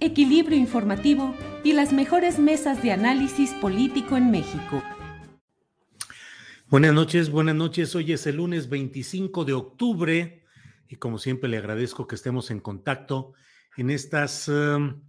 [0.00, 4.82] equilibrio informativo y las mejores mesas de análisis político en México.
[6.68, 7.94] Buenas noches, buenas noches.
[7.94, 10.44] Hoy es el lunes 25 de octubre
[10.88, 13.34] y como siempre le agradezco que estemos en contacto
[13.76, 15.02] en estas um,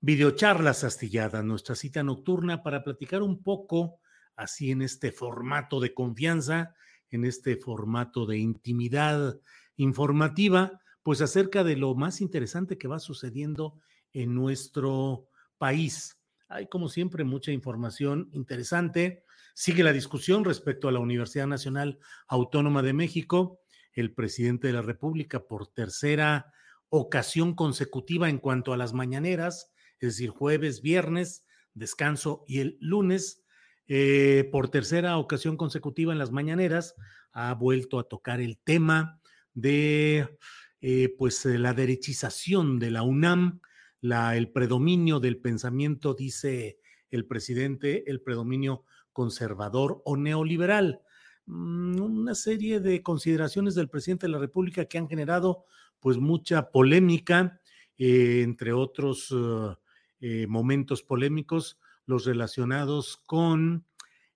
[0.00, 3.98] videocharlas astilladas, nuestra cita nocturna para platicar un poco
[4.36, 6.74] así en este formato de confianza,
[7.10, 9.40] en este formato de intimidad
[9.76, 13.78] informativa, pues acerca de lo más interesante que va sucediendo
[14.12, 16.18] en nuestro país.
[16.48, 19.24] Hay, como siempre, mucha información interesante.
[19.54, 23.60] Sigue la discusión respecto a la Universidad Nacional Autónoma de México.
[23.92, 26.52] El presidente de la República, por tercera
[26.88, 31.44] ocasión consecutiva en cuanto a las mañaneras, es decir, jueves, viernes,
[31.74, 33.44] descanso y el lunes,
[33.86, 36.94] eh, por tercera ocasión consecutiva en las mañaneras,
[37.32, 39.20] ha vuelto a tocar el tema
[39.54, 40.36] de
[40.80, 43.60] eh, pues la derechización de la UNAM,
[44.02, 46.78] el predominio del pensamiento, dice
[47.10, 51.02] el presidente, el predominio conservador o neoliberal.
[51.46, 55.64] Mm, una serie de consideraciones del presidente de la República que han generado
[55.98, 57.60] pues mucha polémica,
[57.98, 59.76] eh, entre otros uh,
[60.20, 63.84] eh, momentos polémicos, los relacionados con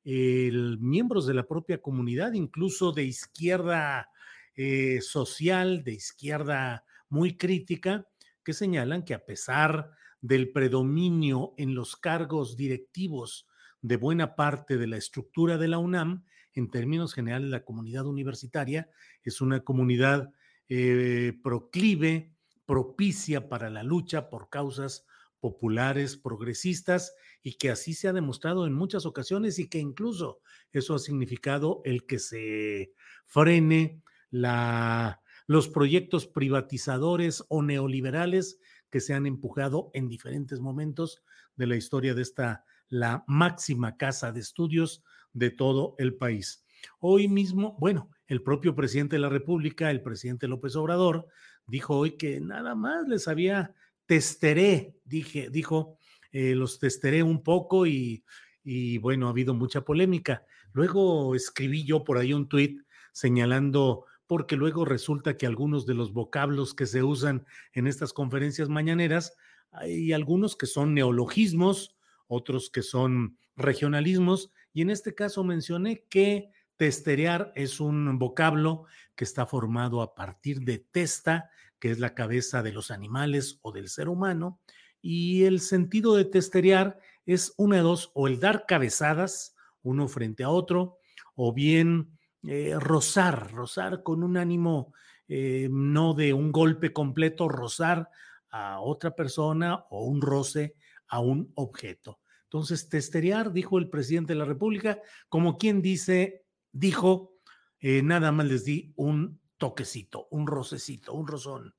[0.05, 4.11] el, miembros de la propia comunidad, incluso de izquierda
[4.57, 8.07] eh, social, de izquierda muy crítica,
[8.45, 9.91] que señalan que a pesar
[10.21, 13.47] del predominio en los cargos directivos
[13.83, 16.25] de buena parte de la estructura de la UNAM,
[16.55, 18.89] en términos generales la comunidad universitaria
[19.23, 20.31] es una comunidad
[20.69, 22.33] eh, proclive,
[22.65, 25.05] propicia para la lucha por causas
[25.41, 30.41] populares, progresistas, y que así se ha demostrado en muchas ocasiones y que incluso
[30.73, 32.95] eso ha significado el que se
[33.27, 38.59] frene la, los proyectos privatizadores o neoliberales
[38.91, 41.23] que se han empujado en diferentes momentos
[41.57, 46.65] de la historia de esta, la máxima casa de estudios de todo el país.
[47.01, 51.27] Hoy mismo, bueno, el propio presidente de la República, el presidente López Obrador,
[51.67, 53.75] dijo hoy que nada más les había
[54.07, 55.99] testeré, dije, dijo,
[56.33, 58.25] eh, los testeré un poco y,
[58.63, 60.45] y bueno, ha habido mucha polémica.
[60.73, 62.81] Luego escribí yo por ahí un tuit
[63.13, 68.69] señalando porque luego resulta que algunos de los vocablos que se usan en estas conferencias
[68.69, 69.37] mañaneras,
[69.71, 71.97] hay algunos que son neologismos,
[72.27, 78.85] otros que son regionalismos, y en este caso mencioné que testerear es un vocablo
[79.15, 83.73] que está formado a partir de testa, que es la cabeza de los animales o
[83.73, 84.61] del ser humano,
[85.01, 90.45] y el sentido de testerear es una de dos, o el dar cabezadas uno frente
[90.45, 90.99] a otro,
[91.37, 94.93] o bien eh, rozar, rozar con un ánimo
[95.29, 98.11] eh, no de un golpe completo, rozar
[98.51, 100.75] a otra persona o un roce
[101.09, 102.21] a un objeto.
[102.45, 107.33] Entonces, testerear, dijo el presidente de la República, como quien dice, dijo,
[107.81, 111.75] eh, nada más les di un toquecito, un rocecito, un rozón.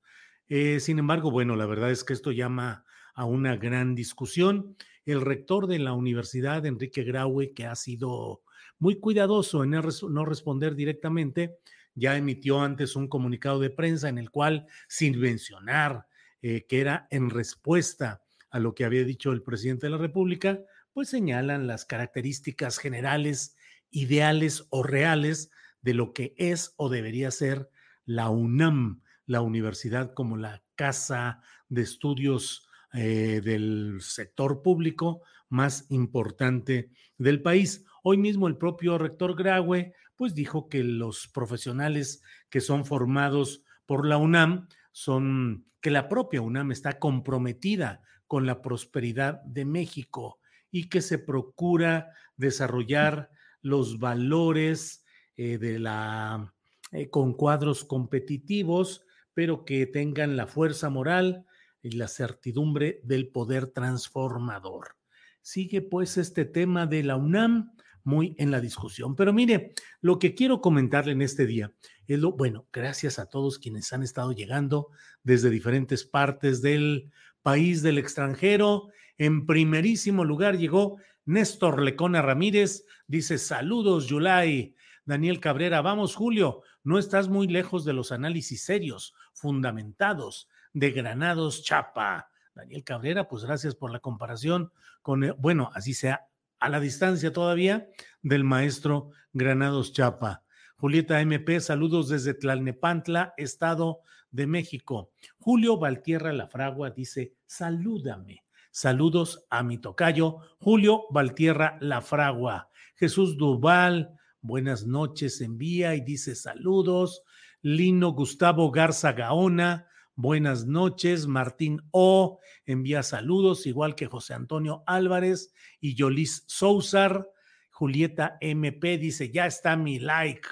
[0.48, 4.76] sin embargo, bueno, la verdad es que esto llama a una gran discusión.
[5.06, 8.42] El rector de la universidad, Enrique Graue, que ha sido
[8.80, 11.58] muy cuidadoso en no responder directamente.
[11.94, 16.08] Ya emitió antes un comunicado de prensa en el cual, sin mencionar
[16.42, 20.60] eh, que era en respuesta a lo que había dicho el presidente de la República,
[20.94, 23.58] pues señalan las características generales,
[23.90, 25.52] ideales o reales
[25.82, 27.70] de lo que es o debería ser
[28.06, 36.92] la UNAM, la universidad como la casa de estudios eh, del sector público más importante
[37.18, 37.86] del país.
[38.08, 42.22] Hoy mismo el propio rector Graue pues dijo que los profesionales
[42.52, 48.62] que son formados por la UNAM son que la propia UNAM está comprometida con la
[48.62, 50.38] prosperidad de México
[50.70, 53.32] y que se procura desarrollar
[53.64, 55.04] los valores
[55.36, 56.54] eh, de la
[56.92, 59.04] eh, con cuadros competitivos,
[59.34, 61.48] pero que tengan la fuerza moral
[61.82, 64.96] y la certidumbre del poder transformador.
[65.42, 67.72] Sigue pues este tema de la UNAM
[68.06, 69.16] muy en la discusión.
[69.16, 71.74] Pero mire, lo que quiero comentarle en este día
[72.08, 74.90] es lo, bueno, gracias a todos quienes han estado llegando
[75.24, 77.12] desde diferentes partes del
[77.42, 78.88] país, del extranjero.
[79.18, 84.76] En primerísimo lugar llegó Néstor Lecona Ramírez, dice saludos, Yulai.
[85.06, 91.64] Daniel Cabrera, vamos, Julio, no estás muy lejos de los análisis serios, fundamentados de Granados
[91.64, 92.30] Chapa.
[92.56, 96.28] Daniel Cabrera, pues gracias por la comparación con, bueno, así sea
[96.66, 97.88] a la distancia todavía
[98.24, 100.44] del maestro Granados Chapa.
[100.78, 104.00] Julieta MP, saludos desde Tlalnepantla, Estado
[104.32, 105.12] de México.
[105.38, 108.46] Julio Valtierra Lafragua dice, salúdame.
[108.72, 112.72] Saludos a mi tocayo, Julio Valtierra Lafragua.
[112.96, 117.22] Jesús Duval, buenas noches, envía y dice saludos.
[117.62, 121.28] Lino Gustavo Garza Gaona, buenas noches.
[121.28, 127.30] Martín O envía saludos, igual que José Antonio Álvarez y Yolis Sousar.
[127.70, 130.48] Julieta MP dice, ya está mi like.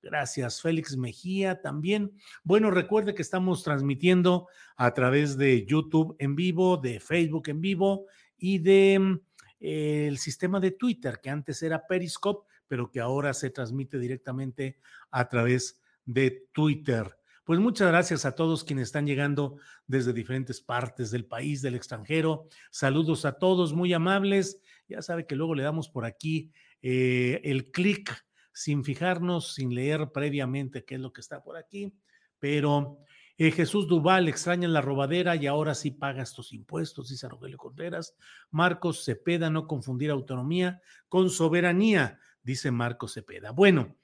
[0.00, 2.12] Gracias, Félix Mejía también.
[2.44, 8.06] Bueno, recuerde que estamos transmitiendo a través de YouTube en vivo, de Facebook en vivo
[8.36, 9.20] y de mm,
[9.60, 14.78] el sistema de Twitter, que antes era Periscope, pero que ahora se transmite directamente
[15.10, 17.17] a través de Twitter.
[17.48, 19.56] Pues muchas gracias a todos quienes están llegando
[19.86, 22.46] desde diferentes partes del país, del extranjero.
[22.70, 24.60] Saludos a todos, muy amables.
[24.86, 26.52] Ya sabe que luego le damos por aquí
[26.82, 28.14] eh, el clic
[28.52, 31.94] sin fijarnos, sin leer previamente qué es lo que está por aquí.
[32.38, 32.98] Pero
[33.38, 38.14] eh, Jesús Duval extraña la robadera y ahora sí paga estos impuestos, dice Rogelio Contreras.
[38.50, 43.52] Marcos Cepeda, no confundir autonomía con soberanía, dice Marcos Cepeda.
[43.52, 43.96] Bueno,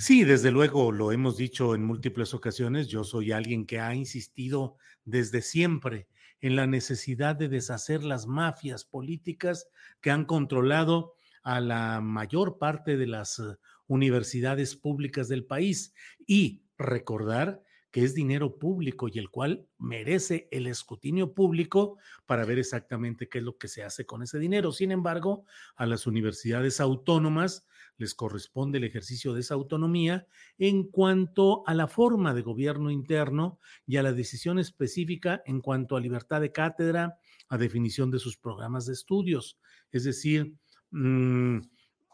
[0.00, 4.76] Sí, desde luego, lo hemos dicho en múltiples ocasiones, yo soy alguien que ha insistido
[5.04, 6.06] desde siempre
[6.40, 9.66] en la necesidad de deshacer las mafias políticas
[10.00, 13.56] que han controlado a la mayor parte de las eh,
[13.88, 15.92] universidades públicas del país.
[16.28, 21.96] Y recordar que es dinero público y el cual merece el escrutinio público
[22.26, 24.72] para ver exactamente qué es lo que se hace con ese dinero.
[24.72, 25.44] Sin embargo,
[25.76, 30.26] a las universidades autónomas les corresponde el ejercicio de esa autonomía
[30.58, 35.96] en cuanto a la forma de gobierno interno y a la decisión específica en cuanto
[35.96, 37.18] a libertad de cátedra,
[37.48, 39.58] a definición de sus programas de estudios.
[39.90, 40.54] Es decir,
[40.90, 41.58] mmm,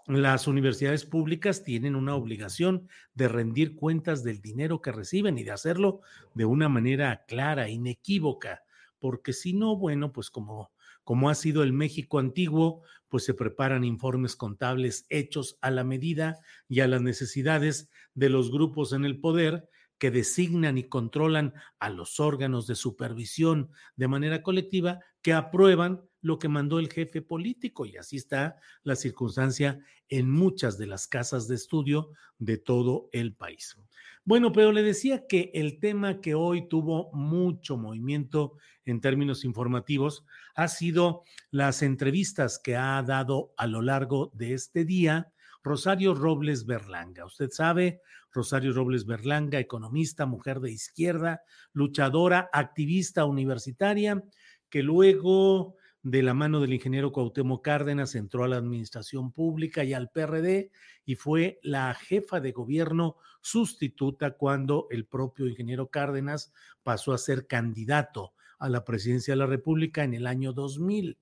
[0.06, 5.52] las universidades públicas tienen una obligación de rendir cuentas del dinero que reciben y de
[5.52, 6.00] hacerlo
[6.34, 8.64] de una manera clara, inequívoca,
[8.98, 10.70] porque si no, bueno, pues como,
[11.04, 16.38] como ha sido el México antiguo, pues se preparan informes contables hechos a la medida
[16.68, 19.68] y a las necesidades de los grupos en el poder
[19.98, 26.38] que designan y controlan a los órganos de supervisión de manera colectiva que aprueban lo
[26.38, 29.78] que mandó el jefe político y así está la circunstancia
[30.08, 33.76] en muchas de las casas de estudio de todo el país.
[34.24, 40.24] Bueno, pero le decía que el tema que hoy tuvo mucho movimiento en términos informativos
[40.54, 45.31] ha sido las entrevistas que ha dado a lo largo de este día
[45.62, 47.26] Rosario Robles Berlanga.
[47.26, 48.00] Usted sabe,
[48.32, 51.43] Rosario Robles Berlanga, economista, mujer de izquierda,
[51.74, 54.24] luchadora, activista universitaria,
[54.70, 59.94] que luego de la mano del ingeniero Cuauhtémoc Cárdenas, entró a la administración pública y
[59.94, 60.70] al PRD
[61.06, 67.46] y fue la jefa de gobierno sustituta cuando el propio ingeniero Cárdenas pasó a ser
[67.46, 71.19] candidato a la presidencia de la República en el año 2000.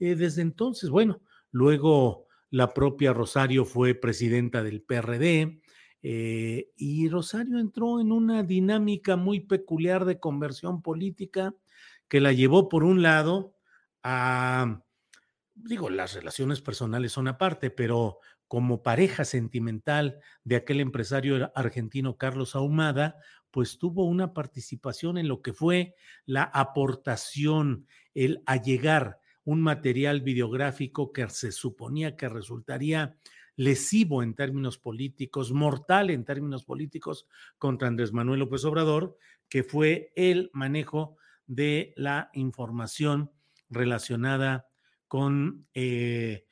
[0.00, 1.22] Eh, desde entonces, bueno,
[1.52, 5.60] luego la propia Rosario fue presidenta del PRD.
[6.02, 11.54] Eh, y Rosario entró en una dinámica muy peculiar de conversión política
[12.08, 13.53] que la llevó por un lado
[14.04, 14.82] a,
[15.54, 22.54] digo, las relaciones personales son aparte, pero como pareja sentimental de aquel empresario argentino Carlos
[22.54, 23.16] Ahumada,
[23.50, 25.94] pues tuvo una participación en lo que fue
[26.26, 33.16] la aportación, el allegar un material videográfico que se suponía que resultaría
[33.56, 37.26] lesivo en términos políticos, mortal en términos políticos
[37.58, 39.16] contra Andrés Manuel López Obrador,
[39.48, 43.30] que fue el manejo de la información
[43.74, 44.68] relacionada
[45.08, 46.46] con, eh,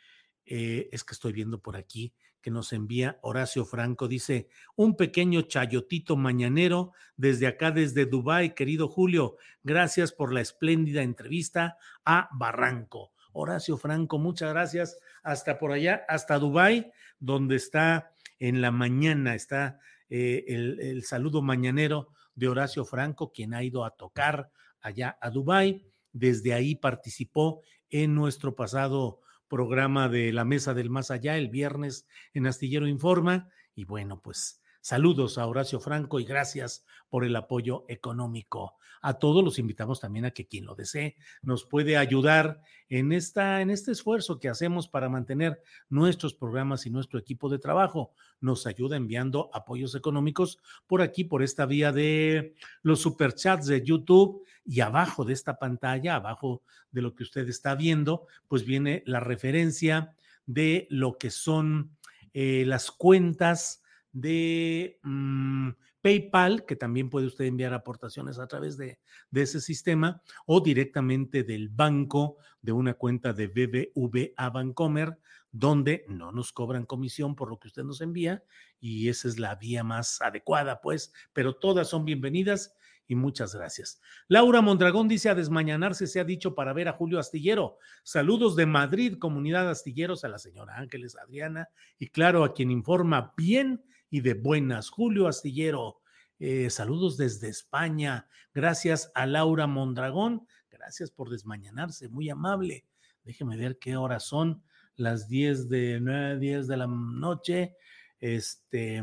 [0.45, 4.09] eh, es que estoy viendo por aquí, que nos envía Horacio Franco.
[4.09, 9.37] Dice, un pequeño chayotito mañanero desde acá, desde Dubái, querido Julio.
[9.62, 13.12] Gracias por la espléndida entrevista a Barranco.
[13.33, 14.99] Horacio Franco, muchas gracias.
[15.23, 19.79] Hasta por allá, hasta Dubái, donde está en la mañana, está
[20.11, 24.50] eh, el, el, saludo mañanero de Horacio Franco, quien ha ido a tocar
[24.81, 25.87] allá a Dubái.
[26.12, 32.07] Desde ahí participó en nuestro pasado programa de la Mesa del Más Allá el viernes
[32.33, 33.50] en Astillero Informa.
[33.75, 38.77] Y bueno, pues saludos a Horacio Franco y gracias por el apoyo económico.
[39.01, 43.61] A todos los invitamos también a que quien lo desee nos puede ayudar en, esta,
[43.61, 48.12] en este esfuerzo que hacemos para mantener nuestros programas y nuestro equipo de trabajo.
[48.41, 54.45] Nos ayuda enviando apoyos económicos por aquí, por esta vía de los superchats de YouTube
[54.65, 56.62] y abajo de esta pantalla, abajo
[56.93, 60.15] de lo que usted está viendo, pues viene la referencia
[60.47, 61.97] de lo que son
[62.35, 63.82] eh, las cuentas
[64.12, 68.99] de mm, PayPal, que también puede usted enviar aportaciones a través de,
[69.31, 75.19] de, ese sistema, o directamente del banco de una cuenta de BBVA Bancomer,
[75.50, 78.42] donde no nos cobran comisión por lo que usted nos envía,
[78.81, 82.75] y esa es la vía más adecuada, pues, pero todas son bienvenidas
[83.07, 84.00] y muchas gracias.
[84.28, 87.78] Laura Mondragón dice a desmañanarse se ha dicho para ver a Julio Astillero.
[88.02, 93.35] Saludos de Madrid, comunidad Astilleros, a la señora Ángeles Adriana y claro, a quien informa
[93.37, 94.90] bien y de buenas.
[94.90, 96.02] Julio Astillero,
[96.38, 98.28] eh, saludos desde España.
[98.54, 100.47] Gracias a Laura Mondragón.
[100.71, 102.85] Gracias por desmañanarse, muy amable.
[103.25, 104.62] Déjeme ver qué horas son,
[104.97, 107.75] las 10 de 9, 10 de la noche.
[108.21, 109.02] Este,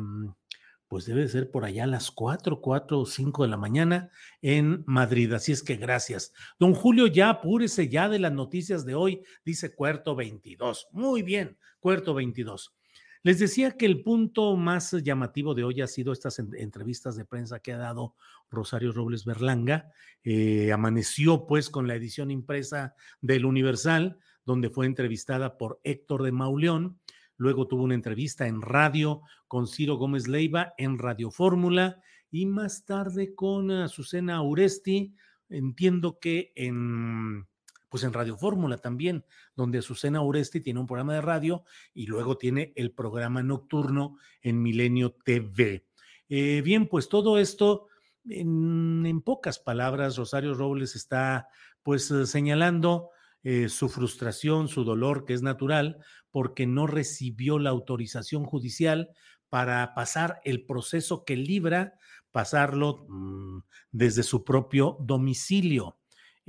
[0.88, 4.12] pues debe ser por allá las 4, 4 o 5 de la mañana
[4.44, 5.34] en Madrid.
[5.34, 6.34] Así es que gracias.
[6.60, 10.90] Don Julio, ya apúrese ya de las noticias de hoy, dice Cuarto 22.
[10.92, 12.79] Muy bien, Cuarto 22.
[13.22, 17.60] Les decía que el punto más llamativo de hoy ha sido estas entrevistas de prensa
[17.60, 18.16] que ha dado
[18.50, 19.92] Rosario Robles Berlanga.
[20.24, 26.32] Eh, amaneció pues con la edición impresa del Universal, donde fue entrevistada por Héctor de
[26.32, 26.98] Mauleón.
[27.36, 32.86] Luego tuvo una entrevista en radio con Ciro Gómez Leiva en Radio Fórmula y más
[32.86, 35.14] tarde con Azucena Uresti.
[35.50, 37.49] Entiendo que en
[37.90, 42.38] pues en Radio Fórmula también, donde Azucena Uresti tiene un programa de radio y luego
[42.38, 45.86] tiene el programa nocturno en Milenio TV.
[46.30, 47.88] Eh, bien, pues todo esto,
[48.26, 51.50] en, pocas palabras, Rosario Robles está
[51.82, 53.10] pues señalando
[53.44, 55.98] eh, su frustración, su dolor, que es natural,
[56.30, 59.10] porque no recibió la autorización judicial
[59.50, 61.96] para pasar el proceso que libra,
[62.32, 65.99] pasarlo mmm, desde su propio domicilio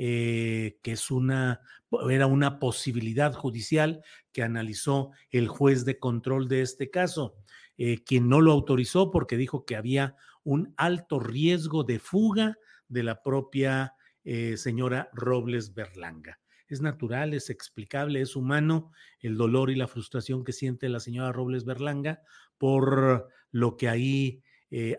[0.03, 1.61] eh, que es una,
[2.09, 4.03] era una posibilidad judicial
[4.33, 7.37] que analizó el juez de control de este caso,
[7.77, 12.57] eh, quien no lo autorizó porque dijo que había un alto riesgo de fuga
[12.89, 13.93] de la propia
[14.25, 16.41] eh, señora Robles Berlanga.
[16.67, 21.31] Es natural, es explicable, es humano el dolor y la frustración que siente la señora
[21.31, 22.23] Robles Berlanga
[22.57, 24.43] por lo que ahí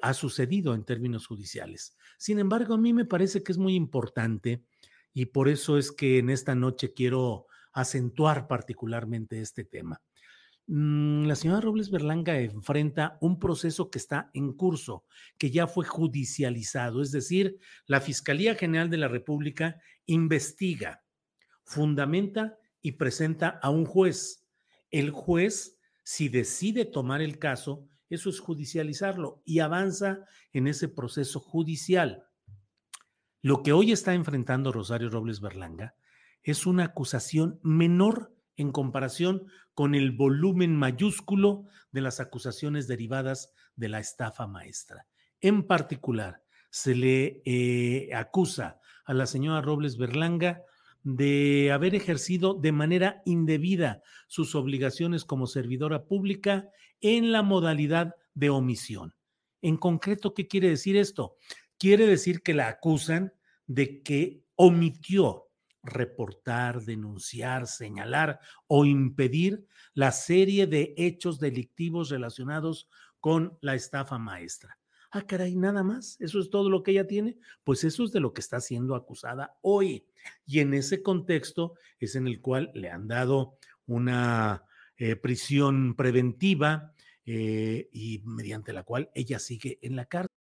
[0.02, 1.98] ha sucedido en términos judiciales.
[2.20, 4.66] Sin embargo, a mí me parece que es muy importante
[5.14, 10.02] y por eso es que en esta noche quiero acentuar particularmente este tema.
[10.68, 15.06] Mm, la señora Robles Berlanga enfrenta un proceso que está en curso,
[15.38, 21.04] que ya fue judicializado, es decir, la Fiscalía General de la República investiga,
[21.64, 24.46] fundamenta y presenta a un juez.
[24.92, 31.40] El juez, si decide tomar el caso, eso es judicializarlo y avanza en ese proceso
[31.40, 32.26] judicial.
[33.44, 35.96] Lo que hoy está enfrentando Rosario Robles Berlanga
[36.44, 43.90] es una acusación menor en comparación con el volumen mayúsculo de las acusaciones derivadas de
[43.90, 45.08] la estafa maestra.
[45.40, 50.62] En particular, se le eh, acusa a la señora Robles Berlanga
[51.02, 56.70] de haber ejercido de manera indebida sus obligaciones como servidora pública
[57.00, 59.16] en la modalidad de omisión.
[59.64, 61.38] En concreto, ¿qué quiere decir esto?
[61.82, 63.34] Quiere decir que la acusan
[63.66, 65.48] de que omitió
[65.82, 72.88] reportar, denunciar, señalar o impedir la serie de hechos delictivos relacionados
[73.20, 74.78] con la estafa maestra.
[75.10, 76.18] Ah, caray, nada más.
[76.20, 77.40] Eso es todo lo que ella tiene.
[77.64, 80.06] Pues eso es de lo que está siendo acusada hoy.
[80.46, 83.58] Y en ese contexto es en el cual le han dado
[83.88, 84.66] una
[84.98, 86.94] eh, prisión preventiva
[87.26, 90.41] eh, y mediante la cual ella sigue en la cárcel.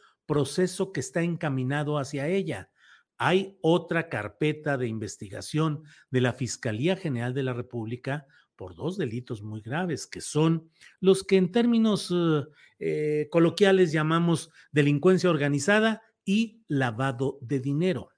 [0.25, 2.69] proceso que está encaminado hacia ella.
[3.17, 8.25] Hay otra carpeta de investigación de la Fiscalía General de la República
[8.55, 12.43] por dos delitos muy graves, que son los que en términos eh,
[12.79, 18.09] eh, coloquiales llamamos delincuencia organizada y lavado de dinero.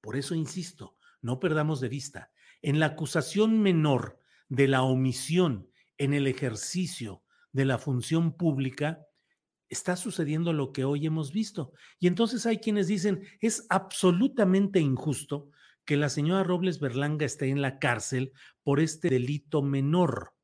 [0.00, 2.30] Por eso insisto, no perdamos de vista,
[2.62, 9.07] en la acusación menor de la omisión en el ejercicio de la función pública,
[9.68, 11.72] está sucediendo lo que hoy hemos visto.
[11.98, 15.50] Y entonces hay quienes dicen, es absolutamente injusto
[15.84, 18.32] que la señora Robles Berlanga esté en la cárcel
[18.62, 20.34] por este delito menor.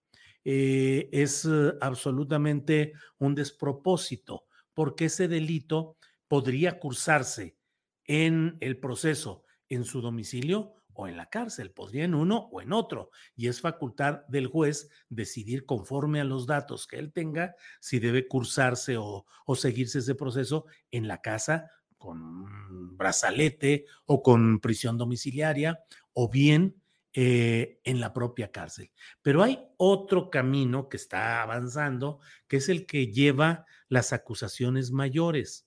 [0.45, 5.97] Eh, es eh, absolutamente un despropósito, porque ese delito
[6.29, 7.57] podría cursarse
[8.05, 12.73] en el proceso en su domicilio o en la cárcel, podría en uno o en
[12.73, 17.99] otro, y es facultad del juez decidir conforme a los datos que él tenga si
[17.99, 25.81] debe cursarse o, seguirse ese proceso en la casa con brazalete o con prisión domiciliaria
[26.13, 26.81] o bien
[27.13, 28.91] eh, en la propia cárcel.
[29.23, 35.64] Pero hay otro camino que está avanzando, que es el que lleva las acusaciones mayores.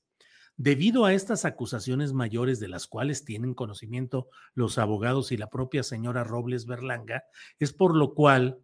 [0.60, 5.84] Debido a estas acusaciones mayores de las cuales tienen conocimiento los abogados y la propia
[5.84, 7.26] señora Robles Berlanga,
[7.60, 8.58] es por lo cual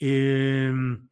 [0.00, 1.08] em,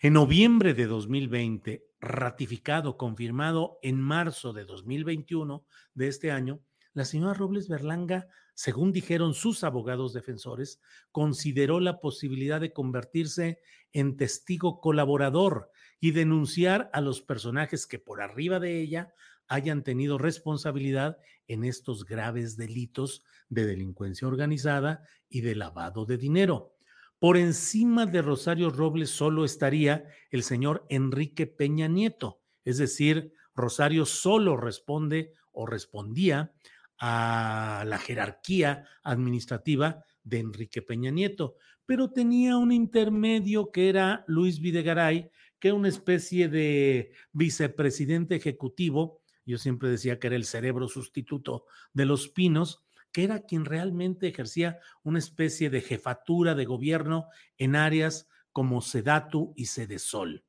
[0.00, 6.60] en noviembre de 2020, ratificado, confirmado en marzo de 2021 de este año,
[6.92, 8.26] la señora Robles Berlanga,
[8.58, 10.80] según dijeron sus abogados defensores,
[11.12, 13.60] consideró la posibilidad de convertirse
[13.92, 19.14] en testigo colaborador y denunciar a los personajes que por arriba de ella
[19.46, 26.74] hayan tenido responsabilidad en estos graves delitos de delincuencia organizada y de lavado de dinero.
[27.20, 34.04] Por encima de Rosario Robles solo estaría el señor Enrique Peña Nieto, es decir, Rosario
[34.04, 36.52] solo responde o respondía
[36.98, 41.56] a la jerarquía administrativa de Enrique Peña Nieto,
[41.86, 49.22] pero tenía un intermedio que era Luis Videgaray, que era una especie de vicepresidente ejecutivo,
[49.46, 54.28] yo siempre decía que era el cerebro sustituto de los pinos, que era quien realmente
[54.28, 60.44] ejercía una especie de jefatura de gobierno en áreas como Sedatu y Sedesol.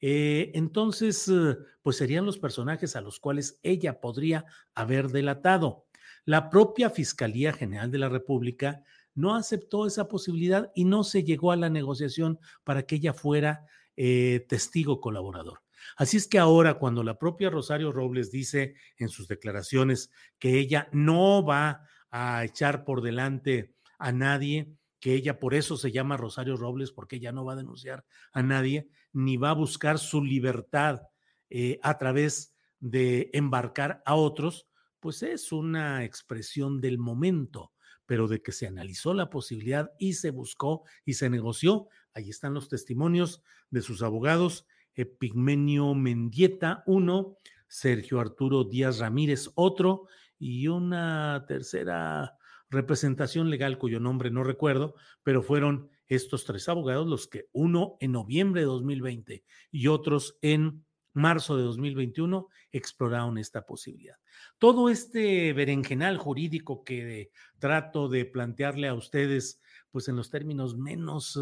[0.00, 5.87] Eh, entonces, eh, pues serían los personajes a los cuales ella podría haber delatado.
[6.28, 11.52] La propia Fiscalía General de la República no aceptó esa posibilidad y no se llegó
[11.52, 13.64] a la negociación para que ella fuera
[13.96, 15.62] eh, testigo colaborador.
[15.96, 20.90] Así es que ahora cuando la propia Rosario Robles dice en sus declaraciones que ella
[20.92, 26.58] no va a echar por delante a nadie, que ella por eso se llama Rosario
[26.58, 31.00] Robles, porque ella no va a denunciar a nadie, ni va a buscar su libertad
[31.48, 34.68] eh, a través de embarcar a otros,
[35.00, 37.72] pues es una expresión del momento,
[38.06, 42.54] pero de que se analizó la posibilidad y se buscó y se negoció, ahí están
[42.54, 47.36] los testimonios de sus abogados, Epigmenio Mendieta, uno,
[47.68, 50.06] Sergio Arturo Díaz Ramírez, otro,
[50.38, 52.38] y una tercera
[52.70, 58.12] representación legal cuyo nombre no recuerdo, pero fueron estos tres abogados los que uno en
[58.12, 60.84] noviembre de 2020 y otros en
[61.18, 64.16] marzo de 2021 exploraron esta posibilidad.
[64.58, 71.38] Todo este berenjenal jurídico que trato de plantearle a ustedes, pues en los términos menos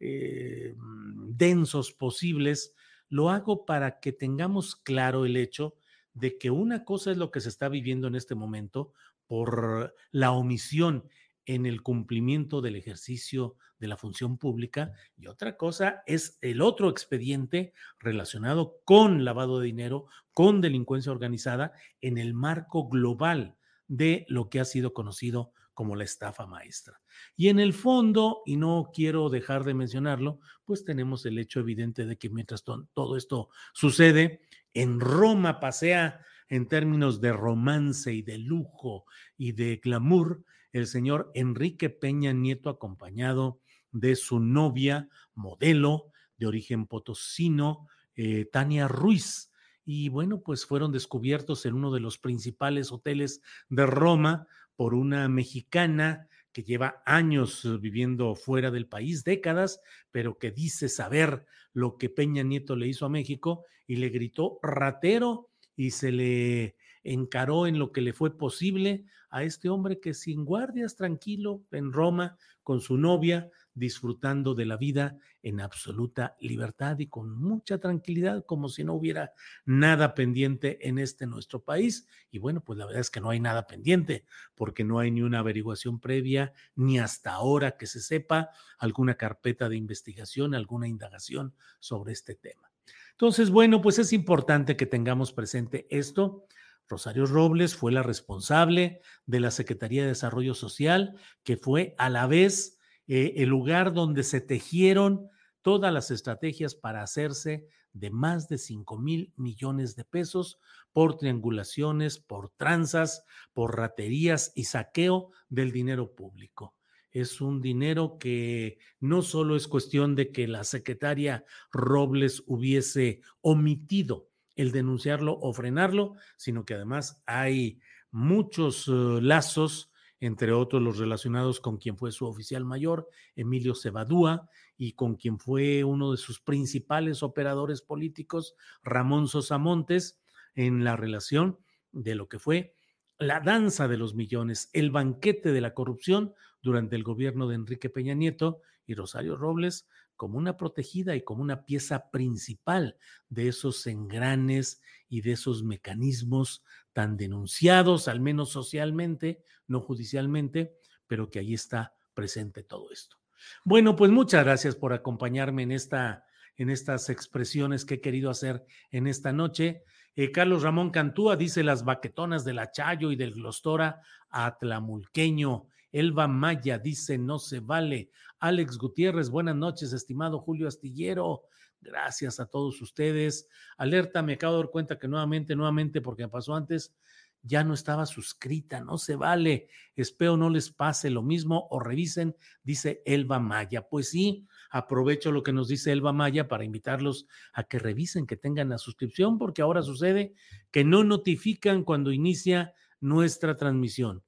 [0.00, 2.74] eh, densos posibles,
[3.08, 5.76] lo hago para que tengamos claro el hecho
[6.14, 8.92] de que una cosa es lo que se está viviendo en este momento
[9.26, 11.08] por la omisión
[11.46, 16.88] en el cumplimiento del ejercicio de la función pública y otra cosa es el otro
[16.88, 23.56] expediente relacionado con lavado de dinero, con delincuencia organizada en el marco global
[23.88, 27.00] de lo que ha sido conocido como la estafa maestra.
[27.36, 32.06] Y en el fondo, y no quiero dejar de mencionarlo, pues tenemos el hecho evidente
[32.06, 34.42] de que mientras todo esto sucede,
[34.74, 41.30] en Roma pasea en términos de romance y de lujo y de glamour el señor
[41.34, 43.60] Enrique Peña Nieto acompañado
[43.92, 49.52] de su novia, modelo de origen potosino, eh, Tania Ruiz.
[49.84, 55.28] Y bueno, pues fueron descubiertos en uno de los principales hoteles de Roma por una
[55.28, 59.80] mexicana que lleva años viviendo fuera del país, décadas,
[60.10, 64.58] pero que dice saber lo que Peña Nieto le hizo a México y le gritó
[64.62, 70.14] ratero y se le encaró en lo que le fue posible a este hombre que
[70.14, 76.98] sin guardias, tranquilo, en Roma, con su novia, disfrutando de la vida en absoluta libertad
[76.98, 79.32] y con mucha tranquilidad, como si no hubiera
[79.64, 82.06] nada pendiente en este nuestro país.
[82.30, 85.22] Y bueno, pues la verdad es que no hay nada pendiente, porque no hay ni
[85.22, 91.54] una averiguación previa, ni hasta ahora que se sepa alguna carpeta de investigación, alguna indagación
[91.80, 92.70] sobre este tema.
[93.12, 96.46] Entonces, bueno, pues es importante que tengamos presente esto.
[96.92, 102.26] Rosario Robles fue la responsable de la Secretaría de Desarrollo Social, que fue a la
[102.26, 105.30] vez eh, el lugar donde se tejieron
[105.62, 110.58] todas las estrategias para hacerse de más de 5 mil millones de pesos
[110.92, 113.24] por triangulaciones, por tranzas,
[113.54, 116.74] por raterías y saqueo del dinero público.
[117.10, 124.28] Es un dinero que no solo es cuestión de que la secretaria Robles hubiese omitido
[124.56, 131.58] el denunciarlo o frenarlo, sino que además hay muchos eh, lazos, entre otros los relacionados
[131.58, 136.40] con quien fue su oficial mayor, Emilio Cebadúa, y con quien fue uno de sus
[136.40, 140.20] principales operadores políticos, Ramón Sosa Montes,
[140.54, 141.58] en la relación
[141.92, 142.74] de lo que fue
[143.18, 147.88] la danza de los millones, el banquete de la corrupción durante el gobierno de Enrique
[147.88, 152.96] Peña Nieto y Rosario Robles como una protegida y como una pieza principal
[153.28, 161.30] de esos engranes y de esos mecanismos tan denunciados, al menos socialmente, no judicialmente, pero
[161.30, 163.16] que ahí está presente todo esto.
[163.64, 166.24] Bueno, pues muchas gracias por acompañarme en esta
[166.56, 169.84] en estas expresiones que he querido hacer en esta noche.
[170.14, 175.68] Eh, Carlos Ramón Cantúa dice las baquetonas del Achayo y del Glostora Atlamulqueño.
[175.92, 178.10] Elba Maya dice no se vale.
[178.40, 181.42] Alex Gutiérrez, buenas noches, estimado Julio Astillero.
[181.82, 183.46] Gracias a todos ustedes.
[183.76, 186.94] Alerta, me acabo de dar cuenta que nuevamente, nuevamente, porque me pasó antes,
[187.42, 189.68] ya no estaba suscrita, no se vale.
[189.94, 193.86] Espero no les pase lo mismo o revisen, dice Elba Maya.
[193.86, 198.36] Pues sí, aprovecho lo que nos dice Elba Maya para invitarlos a que revisen, que
[198.36, 200.32] tengan la suscripción, porque ahora sucede
[200.70, 204.22] que no notifican cuando inicia nuestra transmisión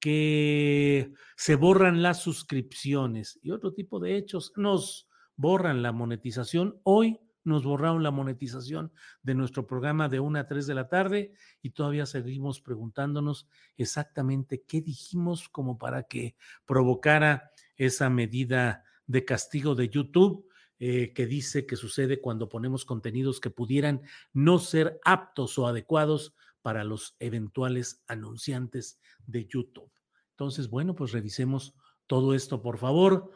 [0.00, 4.52] que se borran las suscripciones y otro tipo de hechos.
[4.56, 6.80] Nos borran la monetización.
[6.82, 11.32] Hoy nos borraron la monetización de nuestro programa de 1 a 3 de la tarde
[11.62, 19.74] y todavía seguimos preguntándonos exactamente qué dijimos como para que provocara esa medida de castigo
[19.74, 20.46] de YouTube.
[20.78, 24.02] Eh, que dice que sucede cuando ponemos contenidos que pudieran
[24.34, 26.34] no ser aptos o adecuados
[26.66, 29.92] para los eventuales anunciantes de YouTube.
[30.30, 31.76] Entonces, bueno, pues revisemos
[32.08, 33.30] todo esto, por favor.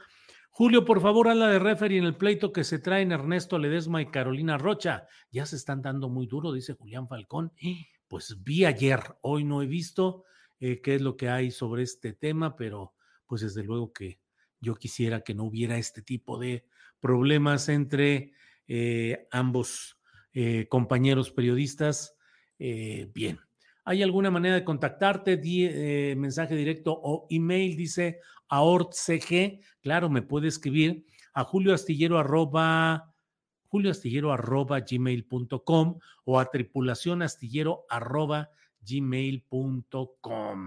[0.50, 4.10] Julio, por favor, habla de referee en el pleito que se traen Ernesto Ledesma y
[4.10, 5.06] Carolina Rocha.
[5.30, 7.52] Ya se están dando muy duro, dice Julián Falcón.
[8.08, 10.24] Pues vi ayer, hoy no he visto
[10.58, 12.94] eh, qué es lo que hay sobre este tema, pero
[13.28, 14.18] pues desde luego que
[14.58, 16.66] yo quisiera que no hubiera este tipo de
[16.98, 18.32] problemas entre
[18.66, 20.00] eh, ambos
[20.32, 22.16] eh, compañeros periodistas.
[23.14, 23.40] Bien,
[23.90, 25.36] ¿Hay alguna manera de contactarte?
[25.36, 29.60] Di, eh, mensaje directo o email, dice AortCG.
[29.82, 33.12] Claro, me puede escribir a julioastillero arroba,
[33.66, 40.60] julioastillero arroba gmail.com o a tripulacionastillero arroba gmail.com.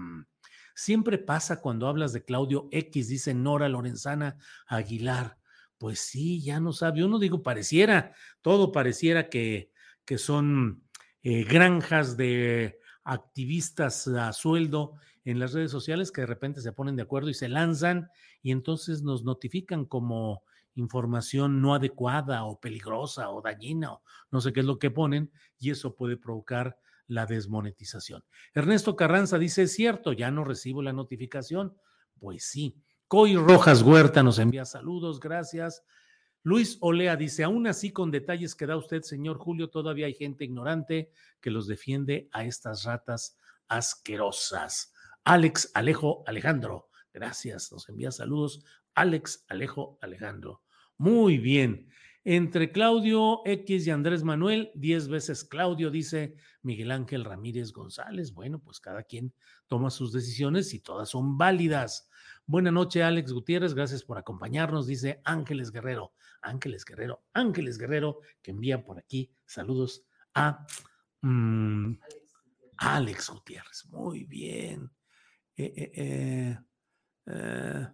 [0.74, 5.38] Siempre pasa cuando hablas de Claudio X, dice Nora Lorenzana Aguilar.
[5.78, 7.02] Pues sí, ya no sabe.
[7.04, 9.70] Uno digo, pareciera, todo pareciera que,
[10.04, 10.83] que son
[11.24, 16.96] eh, granjas de activistas a sueldo en las redes sociales que de repente se ponen
[16.96, 18.10] de acuerdo y se lanzan
[18.42, 24.52] y entonces nos notifican como información no adecuada o peligrosa o dañina o no sé
[24.52, 28.22] qué es lo que ponen y eso puede provocar la desmonetización.
[28.52, 31.76] Ernesto Carranza dice, es cierto, ya no recibo la notificación.
[32.18, 32.76] Pues sí.
[33.08, 35.82] Coy Rojas Huerta nos envía saludos, gracias.
[36.46, 40.44] Luis Olea dice, aún así con detalles que da usted, señor Julio, todavía hay gente
[40.44, 44.92] ignorante que los defiende a estas ratas asquerosas.
[45.24, 48.62] Alex Alejo Alejandro, gracias, nos envía saludos.
[48.94, 50.62] Alex Alejo Alejandro.
[50.98, 51.88] Muy bien.
[52.26, 58.32] Entre Claudio X y Andrés Manuel, diez veces Claudio, dice Miguel Ángel Ramírez González.
[58.32, 59.34] Bueno, pues cada quien
[59.66, 62.08] toma sus decisiones y todas son válidas.
[62.46, 63.74] Buenas noches, Alex Gutiérrez.
[63.74, 66.14] Gracias por acompañarnos, dice Ángeles Guerrero.
[66.40, 70.66] Ángeles Guerrero, Ángeles Guerrero, que envían por aquí saludos a
[71.20, 71.92] mm,
[72.78, 73.86] Alex Gutiérrez.
[73.90, 74.90] Muy bien.
[75.56, 76.58] Eh, eh,
[77.26, 77.88] eh,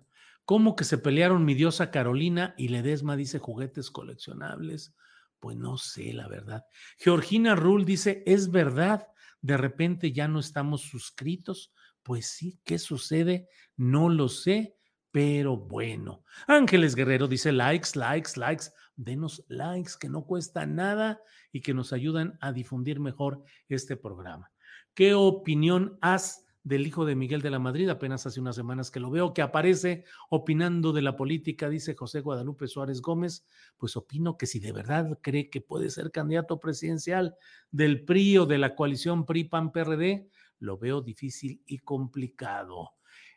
[0.51, 4.97] ¿Cómo que se pelearon mi diosa Carolina y Ledesma dice juguetes coleccionables?
[5.39, 6.65] Pues no sé, la verdad.
[6.99, 9.07] Georgina Rull dice, es verdad,
[9.43, 11.73] de repente ya no estamos suscritos.
[12.03, 13.49] Pues sí, ¿qué sucede?
[13.77, 14.75] No lo sé,
[15.13, 16.25] pero bueno.
[16.49, 18.73] Ángeles Guerrero dice, likes, likes, likes.
[18.97, 24.51] Denos likes que no cuesta nada y que nos ayudan a difundir mejor este programa.
[24.95, 29.01] ¿Qué opinión has del hijo de Miguel de la Madrid, apenas hace unas semanas que
[29.01, 33.47] lo veo, que aparece opinando de la política, dice José Guadalupe Suárez Gómez,
[33.79, 37.37] pues opino que si de verdad cree que puede ser candidato presidencial
[37.71, 42.93] del PRI o de la coalición PRI-PAN-PRD, lo veo difícil y complicado.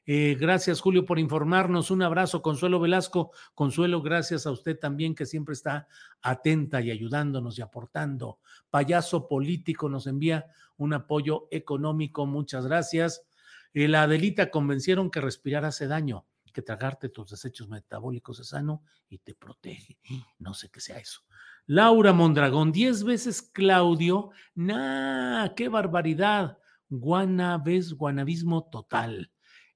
[0.05, 1.89] Eh, gracias, Julio, por informarnos.
[1.89, 3.31] Un abrazo, Consuelo Velasco.
[3.55, 5.87] Consuelo, gracias a usted también, que siempre está
[6.21, 8.39] atenta y ayudándonos y aportando.
[8.69, 10.45] Payaso político nos envía
[10.77, 12.25] un apoyo económico.
[12.25, 13.25] Muchas gracias.
[13.73, 18.83] Eh, la Adelita convencieron que respirar hace daño, que tragarte tus desechos metabólicos es sano
[19.09, 19.97] y te protege.
[20.37, 21.21] No sé qué sea eso.
[21.65, 24.31] Laura Mondragón, diez veces Claudio.
[24.53, 25.53] ¡Nah!
[25.55, 26.59] ¡Qué barbaridad!
[26.89, 29.31] Guanabes, guanabismo total.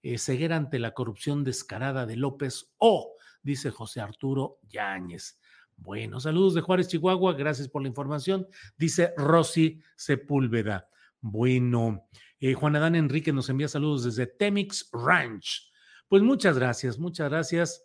[0.09, 5.37] Eh, ceguera ante la corrupción descarada de López O, dice José Arturo Yáñez.
[5.75, 7.33] Bueno, saludos de Juárez, Chihuahua.
[7.33, 8.47] Gracias por la información.
[8.77, 10.89] Dice Rosy Sepúlveda.
[11.19, 12.07] Bueno,
[12.39, 15.73] eh, Juan Adán Enrique nos envía saludos desde Temix Ranch.
[16.07, 17.83] Pues muchas gracias, muchas gracias.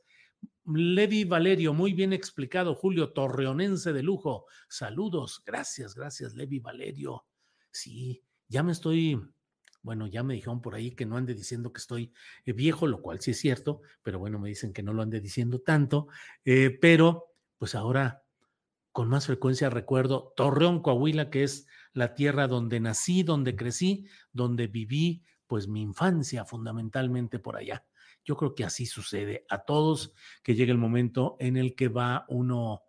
[0.65, 2.77] Levi Valerio, muy bien explicado.
[2.77, 4.47] Julio Torreonense de lujo.
[4.69, 7.25] Saludos, gracias, gracias, Levi Valerio.
[7.73, 9.21] Sí, ya me estoy
[9.83, 12.13] bueno, ya me dijeron por ahí que no ande diciendo que estoy
[12.45, 15.21] eh, viejo, lo cual sí es cierto, pero bueno, me dicen que no lo ande
[15.21, 16.09] diciendo tanto,
[16.45, 18.23] eh, pero pues ahora
[18.93, 24.67] con más frecuencia recuerdo Torreón, Coahuila, que es la tierra donde nací, donde crecí, donde
[24.67, 27.85] viví pues mi infancia fundamentalmente por allá.
[28.25, 32.25] Yo creo que así sucede a todos, que llega el momento en el que va
[32.29, 32.83] uno,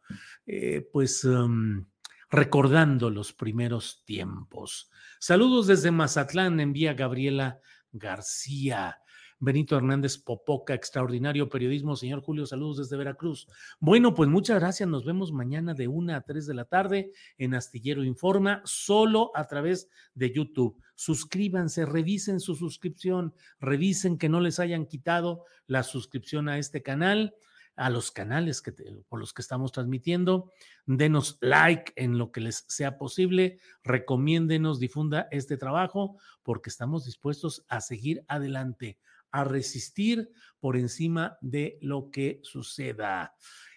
[0.46, 1.86] eh, pues, em,
[2.34, 4.90] recordando los primeros tiempos.
[5.20, 7.60] Saludos desde Mazatlán, envía Gabriela
[7.92, 8.98] García.
[9.38, 11.96] Benito Hernández Popoca, extraordinario periodismo.
[11.96, 13.46] Señor Julio, saludos desde Veracruz.
[13.80, 14.90] Bueno, pues muchas gracias.
[14.90, 19.46] Nos vemos mañana de una a tres de la tarde en Astillero Informa, solo a
[19.46, 20.82] través de YouTube.
[20.96, 27.36] Suscríbanse, revisen su suscripción, revisen que no les hayan quitado la suscripción a este canal
[27.76, 28.72] a los canales que
[29.08, 30.52] por los que estamos transmitiendo.
[30.86, 37.66] Denos like en lo que les sea posible, recomiéndenos, difunda este trabajo, porque estamos dispuestos
[37.68, 38.98] a seguir adelante,
[39.32, 43.36] a resistir por encima de lo que suceda.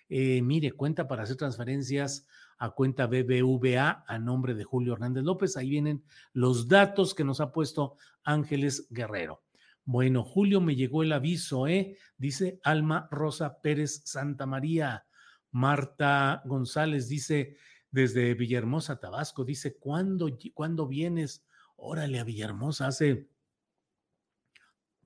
[0.08, 2.26] Eh, mire, cuenta para hacer transferencias
[2.58, 5.56] a cuenta BBVA a nombre de Julio Hernández López.
[5.56, 9.45] Ahí vienen los datos que nos ha puesto Ángeles Guerrero.
[9.88, 11.96] Bueno, Julio, me llegó el aviso, ¿eh?
[12.18, 15.06] Dice Alma Rosa Pérez Santa María.
[15.52, 17.56] Marta González dice
[17.92, 21.46] desde Villahermosa, Tabasco, dice, ¿cuándo, ¿cuándo vienes?
[21.76, 23.30] Órale a Villahermosa, hace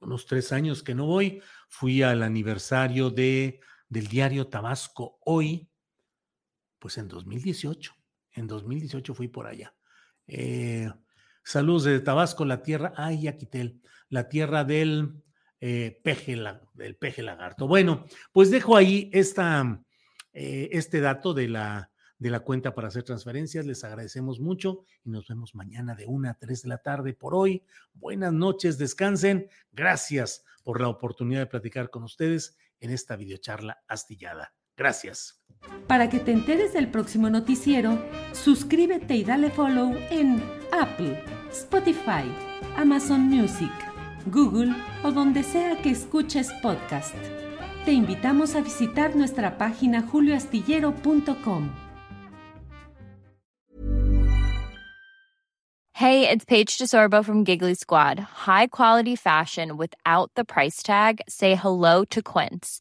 [0.00, 1.42] unos tres años que no voy.
[1.68, 5.68] Fui al aniversario de, del diario Tabasco hoy,
[6.78, 7.94] pues en 2018.
[8.32, 9.74] En 2018 fui por allá.
[10.26, 10.90] Eh,
[11.50, 15.20] Saludos de Tabasco, la tierra, ay, Yaquitel, la tierra del,
[15.60, 16.40] eh, peje,
[16.74, 17.66] del peje lagarto.
[17.66, 19.82] Bueno, pues dejo ahí esta,
[20.32, 23.66] eh, este dato de la, de la cuenta para hacer transferencias.
[23.66, 27.34] Les agradecemos mucho y nos vemos mañana de una a tres de la tarde por
[27.34, 27.64] hoy.
[27.94, 29.48] Buenas noches, descansen.
[29.72, 34.54] Gracias por la oportunidad de platicar con ustedes en esta videocharla astillada.
[34.76, 35.39] Gracias.
[35.86, 37.98] Para que te enteres del próximo noticiero,
[38.32, 40.40] suscríbete y dale follow en
[40.72, 42.24] Apple, Spotify,
[42.76, 43.72] Amazon Music,
[44.26, 47.16] Google o donde sea que escuches podcast.
[47.84, 51.70] Te invitamos a visitar nuestra página julioastillero.com.
[55.94, 58.18] Hey, it's Paige DeSorbo from Giggly Squad.
[58.18, 61.20] High quality fashion without the price tag.
[61.28, 62.80] Say hello to Quince.